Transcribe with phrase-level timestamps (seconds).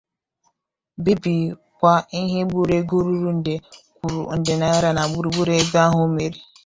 [1.03, 3.55] bibikwa ihe gburu ego ruru nde
[3.95, 6.39] kwuru nde naịra na gburugburu ebe ahụ o mere.